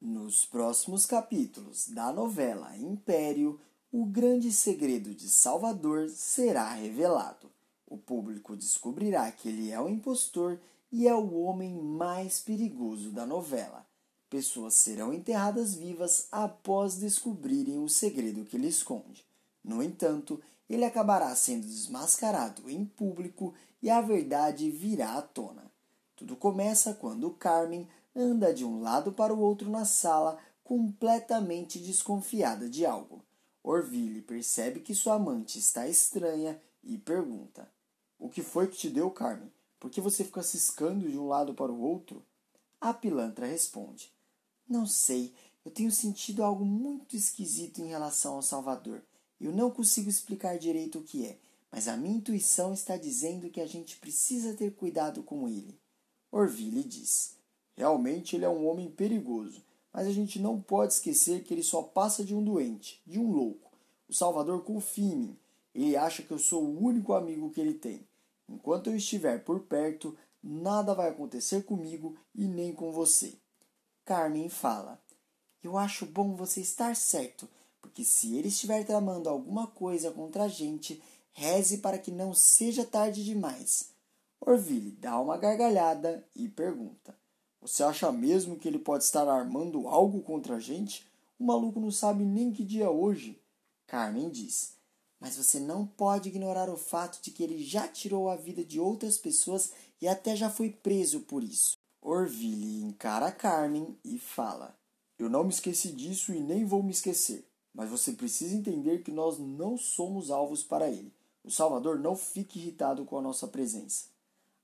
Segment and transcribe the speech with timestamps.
[0.00, 3.60] Nos próximos capítulos da novela Império,
[3.90, 7.50] o grande segredo de Salvador será revelado.
[7.84, 10.60] O público descobrirá que ele é o impostor
[10.92, 13.84] e é o homem mais perigoso da novela.
[14.30, 19.26] Pessoas serão enterradas vivas após descobrirem o segredo que ele esconde.
[19.64, 20.40] No entanto,
[20.70, 23.52] ele acabará sendo desmascarado em público
[23.82, 25.68] e a verdade virá à tona.
[26.14, 32.68] Tudo começa quando Carmen anda de um lado para o outro na sala, completamente desconfiada
[32.68, 33.24] de algo.
[33.62, 37.70] Orville percebe que sua amante está estranha e pergunta:
[38.18, 39.52] O que foi que te deu, Carmen?
[39.78, 42.24] Por que você fica ciscando de um lado para o outro?
[42.80, 44.12] A pilantra responde:
[44.68, 49.02] Não sei, eu tenho sentido algo muito esquisito em relação ao Salvador.
[49.40, 51.38] Eu não consigo explicar direito o que é,
[51.70, 55.78] mas a minha intuição está dizendo que a gente precisa ter cuidado com ele.
[56.32, 57.37] Orville diz:
[57.78, 61.80] Realmente ele é um homem perigoso, mas a gente não pode esquecer que ele só
[61.80, 63.70] passa de um doente, de um louco.
[64.08, 65.38] O Salvador confia em mim.
[65.72, 68.04] Ele acha que eu sou o único amigo que ele tem.
[68.48, 73.34] Enquanto eu estiver por perto, nada vai acontecer comigo e nem com você.
[74.04, 75.00] Carmen fala:
[75.62, 77.48] Eu acho bom você estar certo,
[77.80, 82.84] porque se ele estiver tramando alguma coisa contra a gente, reze para que não seja
[82.84, 83.90] tarde demais.
[84.40, 87.16] Orville dá uma gargalhada e pergunta:
[87.60, 91.06] você acha mesmo que ele pode estar armando algo contra a gente?
[91.38, 93.40] O maluco não sabe nem que dia é hoje.
[93.86, 94.74] Carmen diz:
[95.20, 98.78] Mas você não pode ignorar o fato de que ele já tirou a vida de
[98.78, 101.76] outras pessoas e até já foi preso por isso.
[102.00, 104.76] Orville encara Carmen e fala:
[105.18, 107.44] Eu não me esqueci disso e nem vou me esquecer.
[107.74, 111.12] Mas você precisa entender que nós não somos alvos para ele.
[111.44, 114.06] O Salvador não fique irritado com a nossa presença.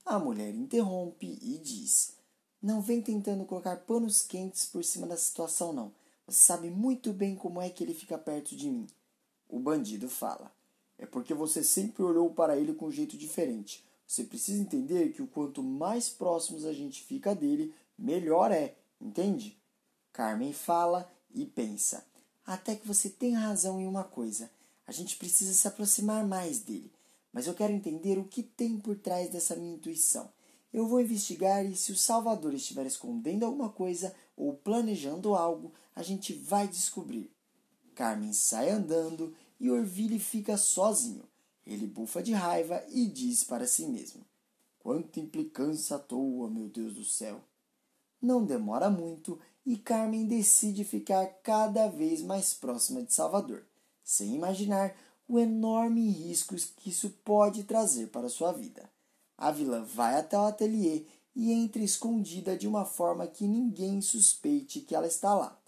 [0.05, 2.15] A mulher interrompe e diz:
[2.65, 5.91] não vem tentando colocar panos quentes por cima da situação, não.
[6.25, 8.87] Você sabe muito bem como é que ele fica perto de mim.
[9.47, 10.51] O bandido fala.
[10.97, 13.85] É porque você sempre olhou para ele com um jeito diferente.
[14.07, 19.55] Você precisa entender que o quanto mais próximos a gente fica dele, melhor é, entende?
[20.11, 22.03] Carmen fala e pensa.
[22.43, 24.49] Até que você tem razão em uma coisa.
[24.87, 26.91] A gente precisa se aproximar mais dele.
[27.31, 30.27] Mas eu quero entender o que tem por trás dessa minha intuição.
[30.75, 36.03] Eu vou investigar e se o Salvador estiver escondendo alguma coisa ou planejando algo, a
[36.03, 37.31] gente vai descobrir.
[37.95, 41.23] Carmen sai andando e Orville fica sozinho.
[41.65, 44.25] Ele bufa de raiva e diz para si mesmo:
[44.77, 47.39] Quanta implicância à toa, meu Deus do céu!
[48.21, 53.63] Não demora muito e Carmen decide ficar cada vez mais próxima de Salvador,
[54.03, 54.93] sem imaginar
[55.25, 58.93] o enorme risco que isso pode trazer para sua vida.
[59.37, 64.79] A vilã vai até o ateliê e entra escondida de uma forma que ninguém suspeite
[64.79, 65.59] que ela está lá.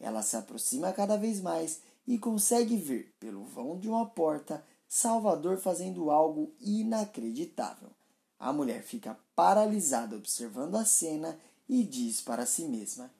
[0.00, 5.58] Ela se aproxima cada vez mais e consegue ver, pelo vão de uma porta, Salvador
[5.58, 7.90] fazendo algo inacreditável.
[8.38, 13.10] A mulher fica paralisada observando a cena e diz para si mesma: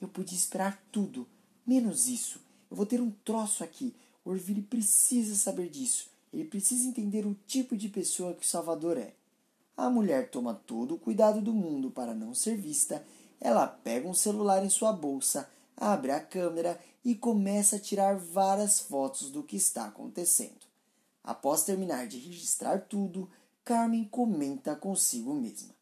[0.00, 1.28] Eu podia esperar tudo,
[1.66, 2.40] menos isso.
[2.70, 3.94] Eu vou ter um troço aqui.
[4.24, 6.08] Orville precisa saber disso.
[6.32, 9.12] Ele precisa entender o tipo de pessoa que Salvador é.
[9.76, 13.04] A mulher toma todo o cuidado do mundo para não ser vista.
[13.40, 18.80] Ela pega um celular em sua bolsa, abre a câmera e começa a tirar várias
[18.80, 20.68] fotos do que está acontecendo.
[21.24, 23.28] Após terminar de registrar tudo,
[23.64, 25.74] Carmen comenta consigo mesma: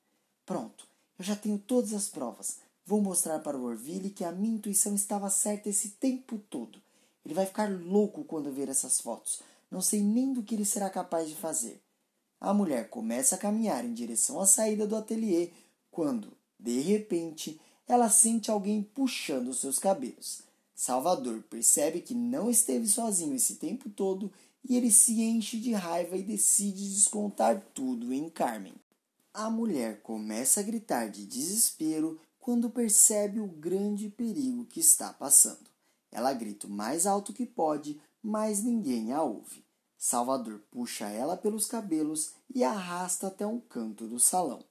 [0.45, 0.87] Pronto,
[1.19, 2.59] eu já tenho todas as provas.
[2.87, 6.81] Vou mostrar para o Orville que a minha intuição estava certa esse tempo todo.
[7.25, 9.41] Ele vai ficar louco quando ver essas fotos.
[9.71, 11.83] Não sei nem do que ele será capaz de fazer.
[12.41, 15.51] A mulher começa a caminhar em direção à saída do ateliê
[15.91, 20.43] quando, de repente, ela sente alguém puxando seus cabelos.
[20.75, 24.31] Salvador percebe que não esteve sozinho esse tempo todo
[24.69, 28.75] e ele se enche de raiva e decide descontar tudo em Carmen.
[29.35, 35.69] A mulher começa a gritar de desespero quando percebe o grande perigo que está passando.
[36.11, 39.65] Ela grita o mais alto que pode, mas ninguém a ouve.
[39.99, 44.65] Salvador puxa ela pelos cabelos e arrasta até um canto do salão.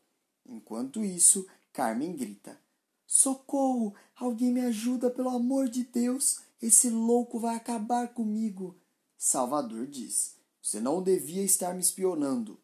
[0.45, 2.57] Enquanto isso, Carmen grita:
[3.05, 3.93] Socorro!
[4.15, 6.39] Alguém me ajuda, pelo amor de Deus!
[6.61, 8.77] Esse louco vai acabar comigo!
[9.17, 12.57] Salvador diz: Você não devia estar me espionando.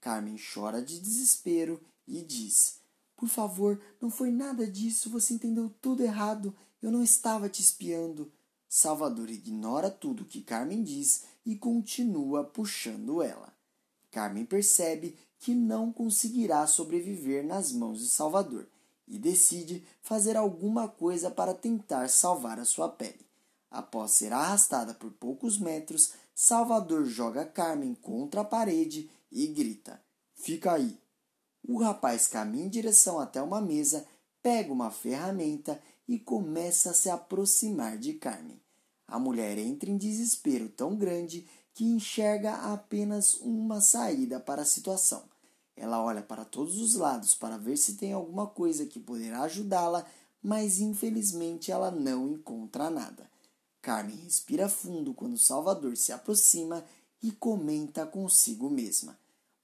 [0.00, 2.78] Carmen chora de desespero e diz:
[3.16, 6.54] Por favor, não foi nada disso, você entendeu tudo errado.
[6.80, 8.30] Eu não estava te espiando.
[8.68, 13.52] Salvador ignora tudo que Carmen diz e continua puxando ela.
[14.10, 18.66] Carmen percebe que não conseguirá sobreviver nas mãos de Salvador
[19.06, 23.26] e decide fazer alguma coisa para tentar salvar a sua pele.
[23.70, 30.00] Após ser arrastada por poucos metros, Salvador joga Carmen contra a parede e grita:
[30.34, 30.98] Fica aí!
[31.66, 34.06] O rapaz caminha em direção até uma mesa,
[34.42, 38.60] pega uma ferramenta e começa a se aproximar de Carmen.
[39.06, 45.24] A mulher entra em desespero tão grande que enxerga apenas uma saída para a situação.
[45.76, 50.06] Ela olha para todos os lados para ver se tem alguma coisa que poderá ajudá-la,
[50.42, 53.28] mas infelizmente ela não encontra nada.
[53.82, 56.84] Carmen respira fundo quando Salvador se aproxima
[57.22, 59.18] e comenta consigo mesma: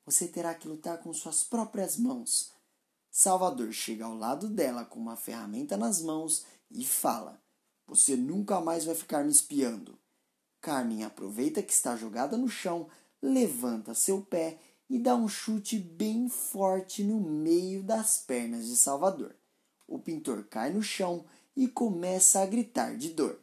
[0.04, 2.50] Você terá que lutar com suas próprias mãos.
[3.10, 7.40] Salvador chega ao lado dela com uma ferramenta nas mãos e fala:
[7.90, 9.98] Você nunca mais vai ficar me espiando.
[10.60, 12.87] Carmen aproveita que está jogada no chão,
[13.20, 19.34] levanta seu pé e dá um chute bem forte no meio das pernas de Salvador.
[19.88, 21.25] O pintor cai no chão
[21.56, 23.40] e começa a gritar de dor.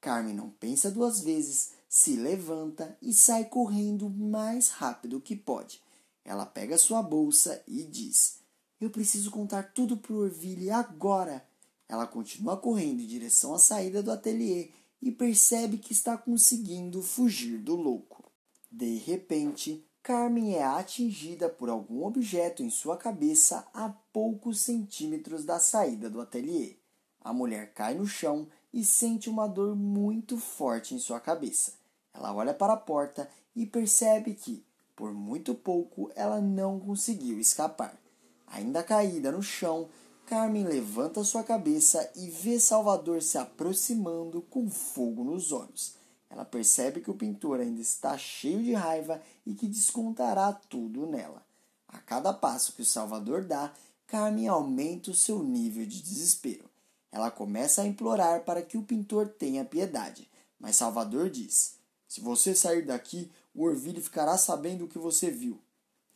[0.00, 5.78] Carmen não pensa duas vezes, se levanta e sai correndo o mais rápido que pode.
[6.24, 8.38] Ela pega sua bolsa e diz:
[8.80, 11.49] Eu preciso contar tudo para o Orville agora.
[11.90, 14.70] Ela continua correndo em direção à saída do ateliê
[15.02, 18.30] e percebe que está conseguindo fugir do louco.
[18.70, 25.58] De repente, Carmen é atingida por algum objeto em sua cabeça a poucos centímetros da
[25.58, 26.76] saída do ateliê.
[27.20, 31.72] A mulher cai no chão e sente uma dor muito forte em sua cabeça.
[32.14, 34.64] Ela olha para a porta e percebe que,
[34.94, 38.00] por muito pouco, ela não conseguiu escapar.
[38.46, 39.88] Ainda caída no chão,
[40.30, 45.96] Carmen levanta sua cabeça e vê Salvador se aproximando com fogo nos olhos.
[46.30, 51.44] Ela percebe que o pintor ainda está cheio de raiva e que descontará tudo nela.
[51.88, 53.74] A cada passo que o Salvador dá,
[54.06, 56.70] Carmen aumenta o seu nível de desespero.
[57.10, 60.30] Ela começa a implorar para que o pintor tenha piedade,
[60.60, 61.74] mas Salvador diz:
[62.06, 65.58] Se você sair daqui, o Orville ficará sabendo o que você viu.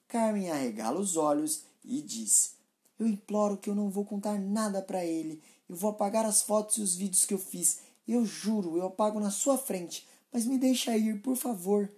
[0.06, 2.54] Carmen arregala os olhos e diz:
[2.98, 5.42] eu imploro que eu não vou contar nada para ele.
[5.68, 7.80] Eu vou apagar as fotos e os vídeos que eu fiz.
[8.06, 10.06] Eu juro, eu apago na sua frente.
[10.32, 11.90] Mas me deixa ir, por favor.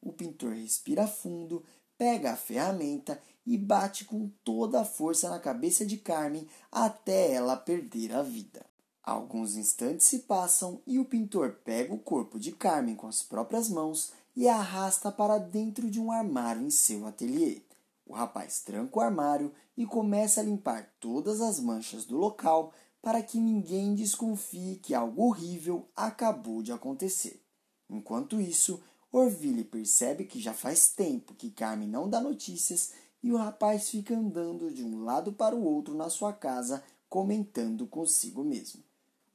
[0.00, 1.62] O pintor respira fundo,
[1.98, 7.56] pega a ferramenta e bate com toda a força na cabeça de Carmen até ela
[7.56, 8.64] perder a vida.
[9.02, 13.68] Alguns instantes se passam e o pintor pega o corpo de Carmen com as próprias
[13.68, 17.62] mãos e a arrasta para dentro de um armário em seu ateliê.
[18.10, 23.22] O rapaz tranca o armário e começa a limpar todas as manchas do local para
[23.22, 27.40] que ninguém desconfie que algo horrível acabou de acontecer.
[27.88, 33.36] Enquanto isso, Orville percebe que já faz tempo que Carmen não dá notícias e o
[33.36, 38.82] rapaz fica andando de um lado para o outro na sua casa, comentando consigo mesmo.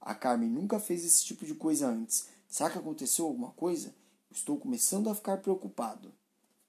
[0.02, 2.28] A Carmen nunca fez esse tipo de coisa antes.
[2.46, 3.96] Será que aconteceu alguma coisa?
[4.30, 6.12] Estou começando a ficar preocupado.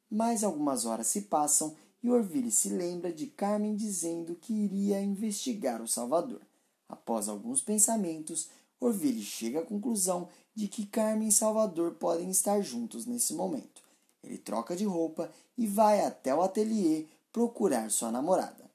[0.09, 5.83] Mais algumas horas se passam e Orville se lembra de Carmen dizendo que iria investigar
[5.83, 6.41] o Salvador.
[6.89, 8.49] Após alguns pensamentos,
[8.79, 13.83] Orville chega à conclusão de que Carmen e Salvador podem estar juntos nesse momento.
[14.23, 18.71] Ele troca de roupa e vai até o ateliê procurar sua namorada.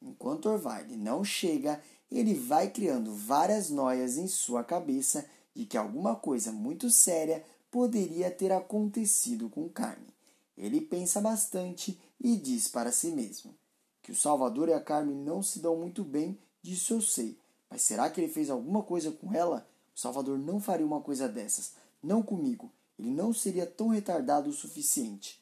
[0.00, 1.80] Enquanto Orville não chega,
[2.10, 5.24] ele vai criando várias noias em sua cabeça
[5.54, 10.14] de que alguma coisa muito séria poderia ter acontecido com Carmen.
[10.56, 13.54] Ele pensa bastante e diz para si mesmo:
[14.02, 17.38] Que o Salvador e a Carmen não se dão muito bem, disso eu sei.
[17.70, 19.68] Mas será que ele fez alguma coisa com ela?
[19.94, 21.72] O Salvador não faria uma coisa dessas.
[22.02, 22.70] Não comigo.
[22.98, 25.40] Ele não seria tão retardado o suficiente.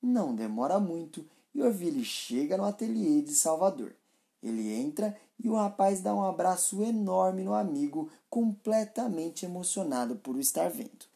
[0.00, 3.94] Não demora muito e Orville chega no ateliê de Salvador.
[4.42, 10.40] Ele entra e o rapaz dá um abraço enorme no amigo, completamente emocionado por o
[10.40, 11.06] estar vendo.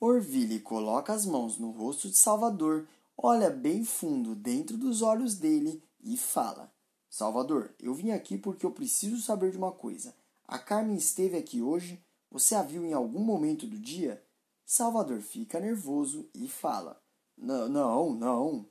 [0.00, 2.86] Orville coloca as mãos no rosto de Salvador,
[3.20, 6.72] olha bem fundo dentro dos olhos dele e fala:
[7.10, 10.14] Salvador, eu vim aqui porque eu preciso saber de uma coisa.
[10.46, 12.02] A Carmen esteve aqui hoje?
[12.30, 14.24] Você a viu em algum momento do dia?
[14.64, 17.02] Salvador fica nervoso e fala:
[17.36, 17.68] Não,
[18.14, 18.66] não.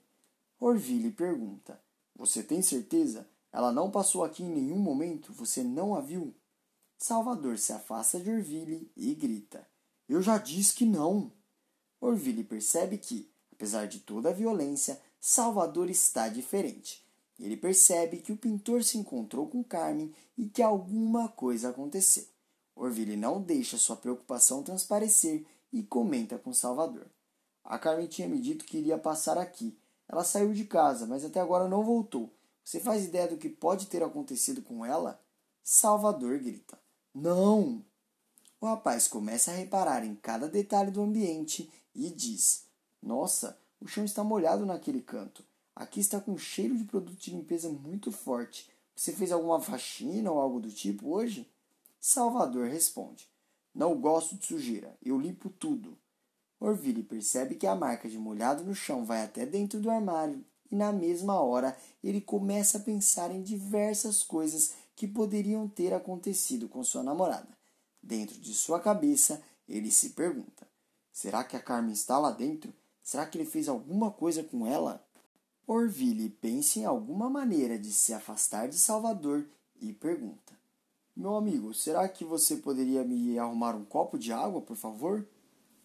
[0.60, 1.80] Orville pergunta:
[2.16, 3.28] Você tem certeza?
[3.52, 5.34] Ela não passou aqui em nenhum momento?
[5.34, 6.34] Você não a viu?
[6.98, 9.68] Salvador se afasta de Orville e grita:
[10.08, 11.32] Eu já disse que não.
[12.00, 17.04] Orville percebe que, apesar de toda a violência, Salvador está diferente.
[17.40, 22.26] Ele percebe que o pintor se encontrou com Carmen e que alguma coisa aconteceu.
[22.76, 27.08] Orville não deixa sua preocupação transparecer e comenta com Salvador.
[27.64, 29.76] A Carmen tinha me dito que iria passar aqui.
[30.08, 32.32] Ela saiu de casa, mas até agora não voltou.
[32.64, 35.20] Você faz ideia do que pode ter acontecido com ela?
[35.64, 36.80] Salvador grita:
[37.14, 37.84] Não!
[38.62, 42.67] O rapaz começa a reparar em cada detalhe do ambiente e diz:
[43.02, 45.46] Nossa, o chão está molhado naquele canto.
[45.76, 48.70] Aqui está com cheiro de produto de limpeza muito forte.
[48.96, 51.48] Você fez alguma faxina ou algo do tipo hoje?
[52.00, 53.30] Salvador responde:
[53.74, 55.98] Não gosto de sujeira, eu limpo tudo.
[56.60, 60.76] Orville percebe que a marca de molhado no chão vai até dentro do armário e,
[60.76, 66.84] na mesma hora, ele começa a pensar em diversas coisas que poderiam ter acontecido com
[66.84, 67.56] sua namorada.
[68.02, 70.68] Dentro de sua cabeça, ele se pergunta:
[71.12, 72.74] será que a Carmen está lá dentro?
[73.08, 75.02] Será que ele fez alguma coisa com ela?
[75.66, 79.48] Orville pensa em alguma maneira de se afastar de Salvador
[79.80, 80.60] e pergunta:
[81.16, 85.26] Meu amigo, será que você poderia me arrumar um copo de água, por favor?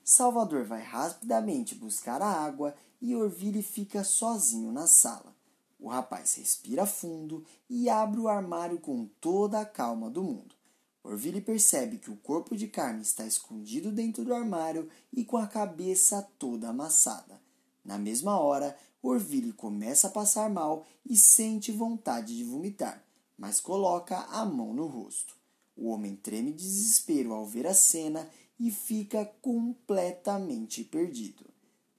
[0.03, 5.33] Salvador vai rapidamente buscar a água e Orville fica sozinho na sala.
[5.79, 10.57] O rapaz respira fundo e abre o armário com toda a calma do mundo.
[11.05, 15.47] Orville percebe que o corpo de Carmen está escondido dentro do armário e com a
[15.47, 17.41] cabeça toda amassada.
[17.85, 23.05] Na mesma hora, Orville começa a passar mal e sente vontade de vomitar,
[23.37, 25.35] mas coloca a mão no rosto.
[25.77, 28.29] O homem treme de desespero ao ver a cena
[28.59, 31.45] e fica completamente perdido.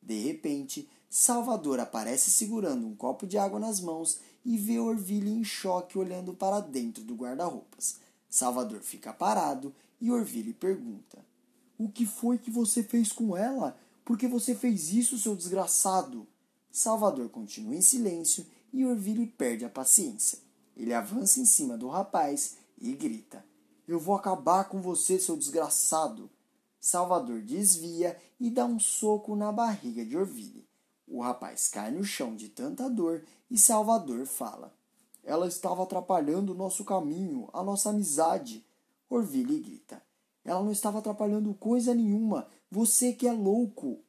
[0.02, 5.44] De repente, Salvador aparece segurando um copo de água nas mãos e vê Orville em
[5.44, 7.98] choque olhando para dentro do guarda-roupas.
[8.34, 9.72] Salvador fica parado
[10.02, 11.24] e Orville pergunta:
[11.78, 13.78] O que foi que você fez com ela?
[14.04, 16.28] Por que você fez isso, seu desgraçado?
[16.72, 20.40] Salvador continua em silêncio e Orville perde a paciência.
[20.76, 23.46] Ele avança em cima do rapaz e grita:
[23.88, 26.28] Eu vou acabar com você, seu desgraçado!
[26.82, 30.68] Salvador desvia e dá um soco na barriga de Orville.
[31.08, 34.74] O rapaz cai no chão de tanta dor e Salvador fala:
[35.24, 38.66] Ela estava atrapalhando o nosso caminho, a nossa amizade.
[39.10, 40.02] Orville grita:
[40.44, 42.48] Ela não estava atrapalhando coisa nenhuma.
[42.70, 44.00] Você que é louco.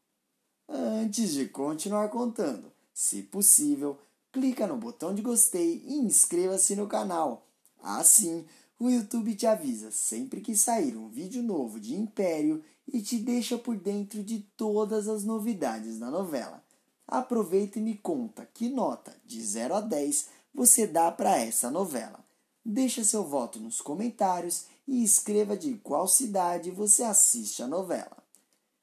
[0.68, 3.98] Antes de continuar contando, se possível,
[4.32, 7.46] clica no botão de gostei e inscreva-se no canal.
[7.82, 8.46] Assim,
[8.80, 13.56] o YouTube te avisa sempre que sair um vídeo novo de Império e te deixa
[13.56, 16.64] por dentro de todas as novidades da novela.
[17.06, 22.24] Aproveita e me conta que nota de 0 a 10 você dá para essa novela.
[22.64, 28.16] Deixa seu voto nos comentários e escreva de qual cidade você assiste a novela.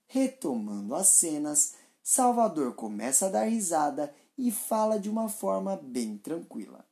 [0.07, 6.85] Retomando as cenas, Salvador começa a dar risada e fala de uma forma bem tranquila.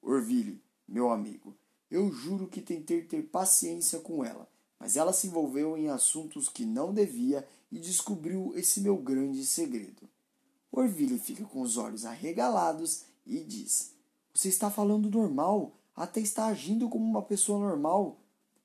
[0.00, 1.56] Orville, meu amigo,
[1.90, 4.48] eu juro que tentei ter paciência com ela,
[4.78, 10.08] mas ela se envolveu em assuntos que não devia e descobriu esse meu grande segredo.
[10.70, 13.92] Orville fica com os olhos arregalados e diz:
[14.34, 18.18] Você está falando normal, até está agindo como uma pessoa normal.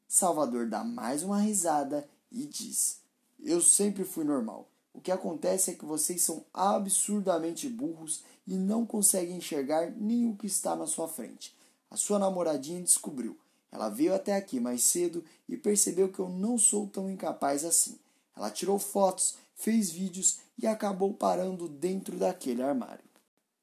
[0.07, 3.01] Salvador dá mais uma risada e diz:
[3.43, 4.67] eu sempre fui normal.
[4.93, 10.35] O que acontece é que vocês são absurdamente burros e não conseguem enxergar nem o
[10.35, 11.55] que está na sua frente.
[11.89, 13.37] A sua namoradinha descobriu.
[13.71, 17.97] Ela veio até aqui mais cedo e percebeu que eu não sou tão incapaz assim.
[18.35, 23.03] Ela tirou fotos, fez vídeos e acabou parando dentro daquele armário.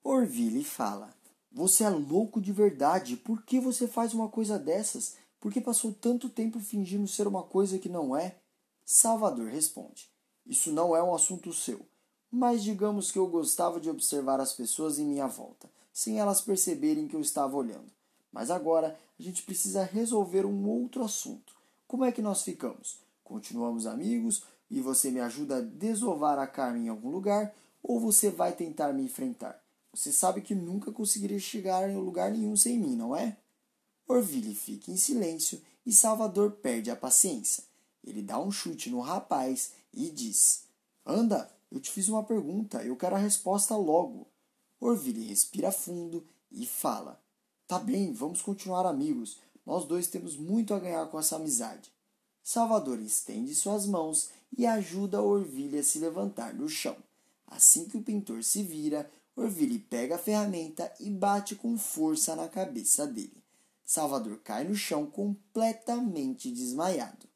[0.04, 1.12] Orville fala:
[1.54, 3.16] Você é louco de verdade.
[3.16, 5.14] Por que você faz uma coisa dessas?
[5.38, 8.34] Por que passou tanto tempo fingindo ser uma coisa que não é?
[8.84, 10.10] Salvador responde:
[10.44, 11.86] Isso não é um assunto seu,
[12.28, 17.06] mas digamos que eu gostava de observar as pessoas em minha volta, sem elas perceberem
[17.06, 17.92] que eu estava olhando.
[18.32, 21.54] Mas agora a gente precisa resolver um outro assunto.
[21.86, 22.98] Como é que nós ficamos?
[23.22, 28.28] Continuamos amigos e você me ajuda a desovar a Carmen em algum lugar ou você
[28.28, 29.63] vai tentar me enfrentar?
[29.94, 33.36] Você sabe que nunca conseguiria chegar em lugar nenhum sem mim, não é?
[34.08, 37.62] Orville fica em silêncio e Salvador perde a paciência.
[38.02, 40.64] Ele dá um chute no rapaz e diz:
[41.06, 44.26] Anda, eu te fiz uma pergunta, eu quero a resposta logo.
[44.80, 47.22] Orville respira fundo e fala:
[47.66, 49.38] Tá bem, vamos continuar amigos.
[49.64, 51.92] Nós dois temos muito a ganhar com essa amizade.
[52.42, 56.96] Salvador estende suas mãos e ajuda Orville a se levantar do chão.
[57.46, 62.48] Assim que o pintor se vira, Orville pega a ferramenta e bate com força na
[62.48, 63.42] cabeça dele.
[63.84, 67.26] Salvador cai no chão completamente desmaiado.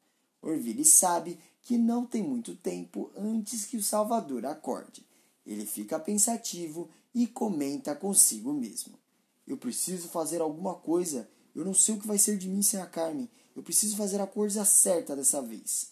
[0.41, 5.05] Orville sabe que não tem muito tempo antes que o Salvador acorde.
[5.45, 8.97] Ele fica pensativo e comenta consigo mesmo:
[9.45, 11.29] Eu preciso fazer alguma coisa.
[11.53, 13.29] Eu não sei o que vai ser de mim sem a Carmen.
[13.55, 15.91] Eu preciso fazer a coisa certa dessa vez.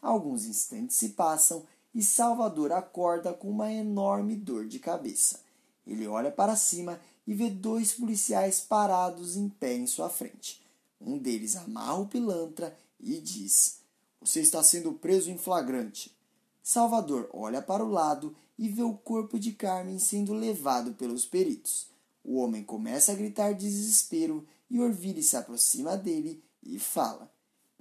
[0.00, 5.40] Alguns instantes se passam e Salvador acorda com uma enorme dor de cabeça.
[5.86, 10.62] Ele olha para cima e vê dois policiais parados em pé em sua frente.
[11.00, 13.78] Um deles amarra o pilantra e diz:
[14.20, 16.16] Você está sendo preso em flagrante.
[16.62, 21.88] Salvador olha para o lado e vê o corpo de Carmen sendo levado pelos peritos.
[22.24, 27.30] O homem começa a gritar de desespero e Orville se aproxima dele e fala: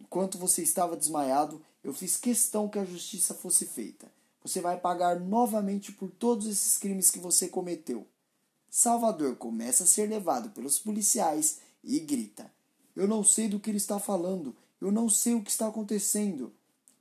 [0.01, 4.11] Enquanto você estava desmaiado, eu fiz questão que a justiça fosse feita.
[4.43, 8.07] Você vai pagar novamente por todos esses crimes que você cometeu.
[8.67, 12.51] Salvador começa a ser levado pelos policiais e grita:
[12.95, 14.55] Eu não sei do que ele está falando.
[14.81, 16.51] Eu não sei o que está acontecendo.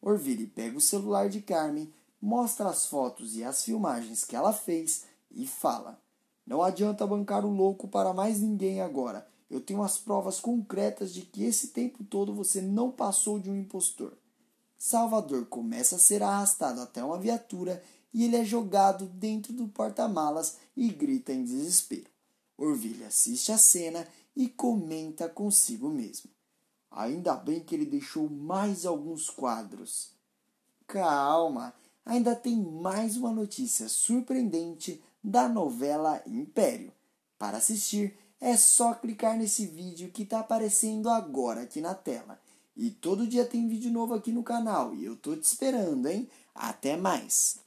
[0.02, 1.90] Orville pega o celular de Carmen,
[2.20, 5.98] mostra as fotos e as filmagens que ela fez e fala:
[6.46, 9.26] Não adianta bancar o louco para mais ninguém agora.
[9.50, 13.56] Eu tenho as provas concretas de que esse tempo todo você não passou de um
[13.56, 14.12] impostor.
[14.78, 17.82] Salvador começa a ser arrastado até uma viatura
[18.14, 22.08] e ele é jogado dentro do porta-malas e grita em desespero.
[22.56, 26.30] Orvilha assiste a cena e comenta consigo mesmo.
[26.90, 30.10] Ainda bem que ele deixou mais alguns quadros.
[30.86, 36.92] Calma, ainda tem mais uma notícia surpreendente da novela Império.
[37.38, 42.40] Para assistir, é só clicar nesse vídeo que está aparecendo agora aqui na tela.
[42.76, 46.28] E todo dia tem vídeo novo aqui no canal e eu tô te esperando, hein?
[46.54, 47.58] Até mais!